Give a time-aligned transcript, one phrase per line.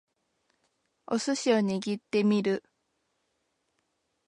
[1.05, 2.63] お寿司を握ってみる